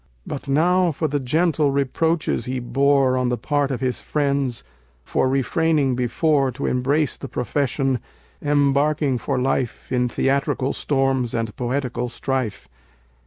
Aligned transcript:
But 0.25 0.49
now 0.49 0.91
for 0.91 1.07
the 1.07 1.19
gentle 1.19 1.69
reproaches 1.69 2.45
he 2.45 2.59
bore 2.59 3.15
On 3.15 3.29
the 3.29 3.37
part 3.37 3.69
of 3.69 3.81
his 3.81 4.01
friends, 4.01 4.63
for 5.03 5.29
refraining 5.29 5.95
before 5.95 6.51
To 6.53 6.65
embrace 6.65 7.17
the 7.17 7.27
profession, 7.27 7.99
embarking 8.41 9.19
for 9.19 9.37
life 9.37 9.91
In 9.91 10.09
theatrical 10.09 10.73
storms 10.73 11.35
and 11.35 11.55
poetical 11.55 12.09
strife. 12.09 12.67